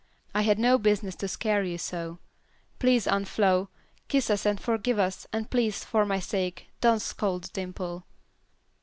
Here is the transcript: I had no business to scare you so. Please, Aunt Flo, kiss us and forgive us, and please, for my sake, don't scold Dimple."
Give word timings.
I 0.33 0.41
had 0.41 0.57
no 0.57 0.79
business 0.79 1.13
to 1.17 1.27
scare 1.27 1.63
you 1.63 1.77
so. 1.77 2.17
Please, 2.79 3.05
Aunt 3.05 3.27
Flo, 3.27 3.69
kiss 4.07 4.31
us 4.31 4.47
and 4.47 4.59
forgive 4.59 4.97
us, 4.97 5.27
and 5.31 5.47
please, 5.47 5.83
for 5.85 6.07
my 6.07 6.19
sake, 6.19 6.69
don't 6.81 7.03
scold 7.03 7.53
Dimple." 7.53 8.05